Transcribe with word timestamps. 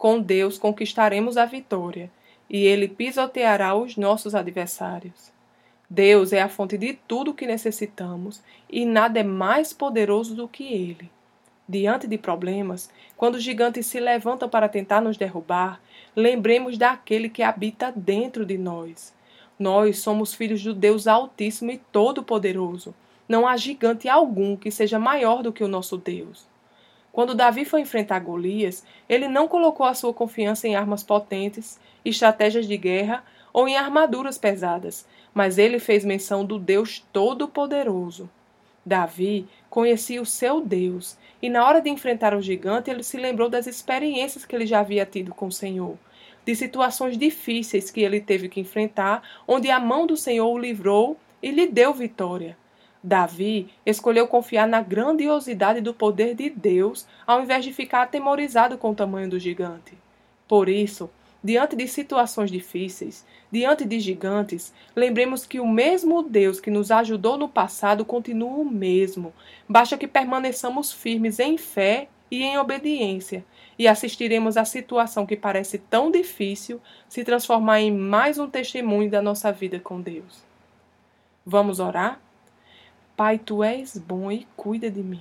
com 0.00 0.18
Deus 0.18 0.56
conquistaremos 0.56 1.36
a 1.36 1.44
vitória, 1.44 2.10
e 2.48 2.64
Ele 2.64 2.88
pisoteará 2.88 3.74
os 3.74 3.98
nossos 3.98 4.34
adversários. 4.34 5.30
Deus 5.90 6.32
é 6.32 6.40
a 6.40 6.48
fonte 6.48 6.78
de 6.78 6.94
tudo 7.06 7.32
o 7.32 7.34
que 7.34 7.46
necessitamos 7.46 8.42
e 8.70 8.86
nada 8.86 9.20
é 9.20 9.22
mais 9.22 9.74
poderoso 9.74 10.34
do 10.34 10.48
que 10.48 10.64
Ele. 10.64 11.10
Diante 11.68 12.06
de 12.06 12.16
problemas, 12.16 12.90
quando 13.14 13.34
os 13.34 13.42
gigantes 13.42 13.84
se 13.84 14.00
levantam 14.00 14.48
para 14.48 14.70
tentar 14.70 15.02
nos 15.02 15.18
derrubar, 15.18 15.78
lembremos 16.16 16.78
daquele 16.78 17.28
que 17.28 17.42
habita 17.42 17.92
dentro 17.94 18.46
de 18.46 18.56
nós. 18.56 19.12
Nós 19.58 19.98
somos 19.98 20.32
filhos 20.32 20.64
do 20.64 20.72
Deus 20.72 21.06
Altíssimo 21.06 21.72
e 21.72 21.78
Todo-Poderoso. 21.92 22.94
Não 23.28 23.46
há 23.46 23.54
gigante 23.54 24.08
algum 24.08 24.56
que 24.56 24.70
seja 24.70 24.98
maior 24.98 25.42
do 25.42 25.52
que 25.52 25.62
o 25.62 25.68
nosso 25.68 25.98
Deus. 25.98 26.48
Quando 27.12 27.34
Davi 27.34 27.64
foi 27.64 27.80
enfrentar 27.80 28.20
Golias, 28.20 28.84
ele 29.08 29.26
não 29.26 29.48
colocou 29.48 29.84
a 29.84 29.94
sua 29.94 30.14
confiança 30.14 30.68
em 30.68 30.76
armas 30.76 31.02
potentes, 31.02 31.78
estratégias 32.04 32.66
de 32.66 32.76
guerra 32.76 33.24
ou 33.52 33.66
em 33.66 33.76
armaduras 33.76 34.38
pesadas, 34.38 35.06
mas 35.34 35.58
ele 35.58 35.78
fez 35.78 36.04
menção 36.04 36.44
do 36.44 36.58
Deus 36.58 37.04
Todo-Poderoso. 37.12 38.30
Davi 38.84 39.46
conhecia 39.68 40.22
o 40.22 40.26
seu 40.26 40.60
Deus 40.60 41.18
e, 41.42 41.50
na 41.50 41.66
hora 41.66 41.80
de 41.80 41.90
enfrentar 41.90 42.34
o 42.34 42.40
gigante, 42.40 42.90
ele 42.90 43.02
se 43.02 43.16
lembrou 43.16 43.48
das 43.48 43.66
experiências 43.66 44.44
que 44.44 44.54
ele 44.54 44.66
já 44.66 44.80
havia 44.80 45.04
tido 45.04 45.34
com 45.34 45.46
o 45.46 45.52
Senhor, 45.52 45.98
de 46.44 46.54
situações 46.54 47.18
difíceis 47.18 47.90
que 47.90 48.00
ele 48.00 48.20
teve 48.20 48.48
que 48.48 48.60
enfrentar, 48.60 49.22
onde 49.46 49.70
a 49.70 49.78
mão 49.78 50.06
do 50.06 50.16
Senhor 50.16 50.48
o 50.48 50.58
livrou 50.58 51.16
e 51.42 51.50
lhe 51.50 51.66
deu 51.66 51.92
vitória. 51.92 52.56
Davi 53.02 53.68
escolheu 53.84 54.26
confiar 54.26 54.68
na 54.68 54.82
grandiosidade 54.82 55.80
do 55.80 55.94
poder 55.94 56.34
de 56.34 56.50
Deus 56.50 57.06
ao 57.26 57.42
invés 57.42 57.64
de 57.64 57.72
ficar 57.72 58.02
atemorizado 58.02 58.76
com 58.76 58.90
o 58.90 58.94
tamanho 58.94 59.30
do 59.30 59.38
gigante. 59.38 59.96
Por 60.46 60.68
isso, 60.68 61.08
diante 61.42 61.74
de 61.74 61.88
situações 61.88 62.50
difíceis, 62.50 63.24
diante 63.50 63.84
de 63.84 63.98
gigantes, 63.98 64.72
lembremos 64.94 65.46
que 65.46 65.60
o 65.60 65.66
mesmo 65.66 66.22
Deus 66.22 66.60
que 66.60 66.70
nos 66.70 66.90
ajudou 66.90 67.38
no 67.38 67.48
passado 67.48 68.04
continua 68.04 68.58
o 68.58 68.64
mesmo. 68.64 69.32
Basta 69.68 69.96
que 69.96 70.06
permaneçamos 70.06 70.92
firmes 70.92 71.38
em 71.38 71.56
fé 71.56 72.08
e 72.30 72.42
em 72.42 72.58
obediência, 72.58 73.44
e 73.76 73.88
assistiremos 73.88 74.56
a 74.56 74.64
situação 74.64 75.26
que 75.26 75.36
parece 75.36 75.78
tão 75.78 76.10
difícil 76.12 76.80
se 77.08 77.24
transformar 77.24 77.80
em 77.80 77.90
mais 77.90 78.38
um 78.38 78.48
testemunho 78.48 79.10
da 79.10 79.20
nossa 79.20 79.50
vida 79.50 79.80
com 79.80 80.00
Deus. 80.00 80.44
Vamos 81.44 81.80
orar? 81.80 82.20
Pai, 83.20 83.38
tu 83.38 83.62
és 83.62 83.98
bom 83.98 84.32
e 84.32 84.46
cuida 84.56 84.90
de 84.90 85.02
mim. 85.02 85.20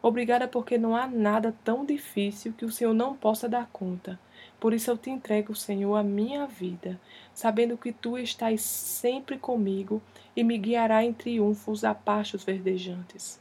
Obrigada 0.00 0.48
porque 0.48 0.78
não 0.78 0.96
há 0.96 1.06
nada 1.06 1.54
tão 1.62 1.84
difícil 1.84 2.54
que 2.54 2.64
o 2.64 2.72
Senhor 2.72 2.94
não 2.94 3.14
possa 3.14 3.46
dar 3.46 3.68
conta. 3.70 4.18
Por 4.58 4.72
isso 4.72 4.90
eu 4.90 4.96
te 4.96 5.10
entrego, 5.10 5.54
Senhor, 5.54 5.94
a 5.96 6.02
minha 6.02 6.46
vida, 6.46 6.98
sabendo 7.34 7.76
que 7.76 7.92
tu 7.92 8.16
estás 8.16 8.62
sempre 8.62 9.36
comigo 9.36 10.00
e 10.34 10.42
me 10.42 10.56
guiará 10.56 11.04
em 11.04 11.12
triunfos 11.12 11.84
a 11.84 11.94
pastos 11.94 12.44
verdejantes. 12.44 13.38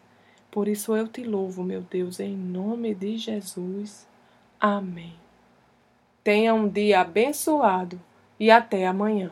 Por 0.52 0.68
isso 0.68 0.94
eu 0.94 1.08
te 1.08 1.24
louvo, 1.24 1.64
meu 1.64 1.80
Deus, 1.80 2.20
em 2.20 2.36
nome 2.36 2.94
de 2.94 3.18
Jesus. 3.18 4.06
Amém. 4.60 5.14
Tenha 6.26 6.54
um 6.54 6.68
dia 6.68 7.00
abençoado 7.00 8.02
e 8.38 8.52
até 8.52 8.86
amanhã. 8.86 9.32